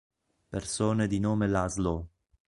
[0.49, 2.07] Persone di nome László